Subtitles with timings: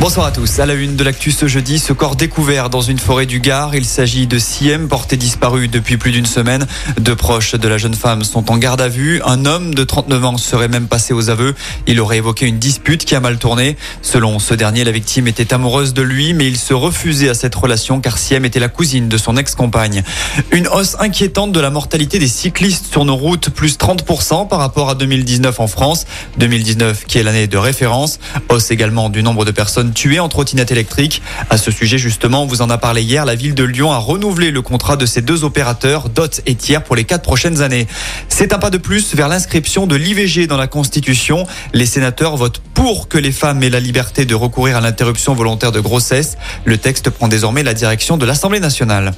[0.00, 0.60] Bonsoir à tous.
[0.60, 3.74] À la une de l'actu ce jeudi, ce corps découvert dans une forêt du Gard.
[3.74, 6.68] Il s'agit de Siem, porté disparu depuis plus d'une semaine.
[7.00, 9.20] Deux proches de la jeune femme sont en garde à vue.
[9.24, 11.52] Un homme de 39 ans serait même passé aux aveux.
[11.88, 13.76] Il aurait évoqué une dispute qui a mal tourné.
[14.00, 17.56] Selon ce dernier, la victime était amoureuse de lui, mais il se refusait à cette
[17.56, 20.04] relation car Siem était la cousine de son ex-compagne.
[20.52, 24.90] Une hausse inquiétante de la mortalité des cyclistes sur nos routes, plus 30% par rapport
[24.90, 26.06] à 2019 en France.
[26.36, 28.20] 2019 qui est l'année de référence.
[28.48, 31.22] Hausse également du nombre de personnes tués en trottinette électrique.
[31.50, 33.24] À ce sujet, justement, on vous en a parlé hier.
[33.24, 36.84] La ville de Lyon a renouvelé le contrat de ces deux opérateurs, DOT et Tiers,
[36.84, 37.86] pour les quatre prochaines années.
[38.28, 41.46] C'est un pas de plus vers l'inscription de l'IVG dans la Constitution.
[41.72, 45.72] Les sénateurs votent pour que les femmes aient la liberté de recourir à l'interruption volontaire
[45.72, 46.36] de grossesse.
[46.64, 49.12] Le texte prend désormais la direction de l'Assemblée nationale.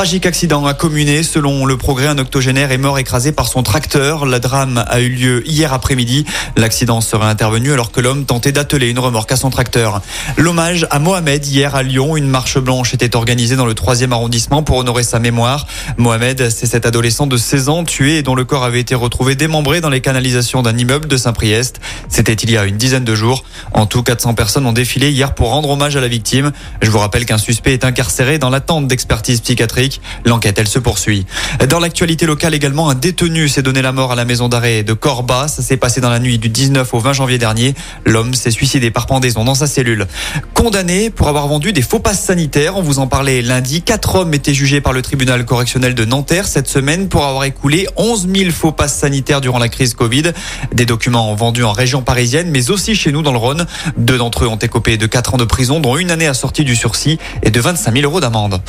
[0.00, 1.22] Tragique accident à Communé.
[1.22, 4.24] Selon le progrès, un octogénaire est mort écrasé par son tracteur.
[4.24, 6.24] Le drame a eu lieu hier après-midi.
[6.56, 10.00] L'accident serait intervenu alors que l'homme tentait d'atteler une remorque à son tracteur.
[10.38, 12.16] L'hommage à Mohamed hier à Lyon.
[12.16, 15.66] Une marche blanche était organisée dans le troisième arrondissement pour honorer sa mémoire.
[15.98, 19.34] Mohamed, c'est cet adolescent de 16 ans tué et dont le corps avait été retrouvé
[19.34, 21.78] démembré dans les canalisations d'un immeuble de Saint-Priest.
[22.08, 23.44] C'était il y a une dizaine de jours.
[23.72, 26.52] En tout, 400 personnes ont défilé hier pour rendre hommage à la victime.
[26.80, 29.89] Je vous rappelle qu'un suspect est incarcéré dans l'attente d'expertise psychiatrique.
[30.24, 31.26] L'enquête, elle se poursuit.
[31.68, 34.92] Dans l'actualité locale également, un détenu s'est donné la mort à la maison d'arrêt de
[34.92, 35.48] Corba.
[35.48, 37.74] Ça s'est passé dans la nuit du 19 au 20 janvier dernier.
[38.04, 40.06] L'homme s'est suicidé par pendaison dans sa cellule.
[40.54, 42.76] Condamné pour avoir vendu des faux passes sanitaires.
[42.76, 43.82] On vous en parlait lundi.
[43.82, 47.88] Quatre hommes étaient jugés par le tribunal correctionnel de Nanterre cette semaine pour avoir écoulé
[47.96, 50.32] 11 000 faux passes sanitaires durant la crise Covid.
[50.72, 53.66] Des documents vendus en région parisienne, mais aussi chez nous dans le Rhône.
[53.96, 56.76] Deux d'entre eux ont écopé de 4 ans de prison, dont une année assortie du
[56.76, 58.60] sursis et de 25 000 euros d'amende.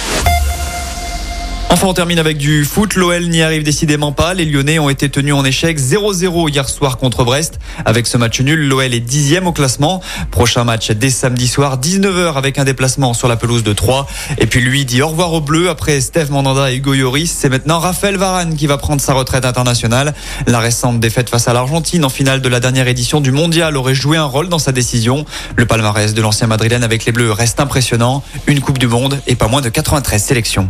[1.73, 2.95] Enfin, on termine avec du foot.
[2.95, 4.33] L'OL n'y arrive décidément pas.
[4.33, 7.59] Les Lyonnais ont été tenus en échec 0-0 hier soir contre Brest.
[7.85, 10.01] Avec ce match nul, l'OL est dixième au classement.
[10.31, 14.05] Prochain match dès samedi soir, 19h avec un déplacement sur la pelouse de 3.
[14.37, 17.31] Et puis lui dit au revoir au bleu après Steve Mandanda et Hugo Lloris.
[17.31, 20.13] C'est maintenant Raphaël Varane qui va prendre sa retraite internationale.
[20.47, 23.95] La récente défaite face à l'Argentine en finale de la dernière édition du mondial aurait
[23.95, 25.25] joué un rôle dans sa décision.
[25.55, 28.23] Le palmarès de l'ancien madrilène avec les bleus reste impressionnant.
[28.45, 30.69] Une Coupe du Monde et pas moins de 93 sélections.